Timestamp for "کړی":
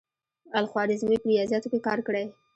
2.07-2.25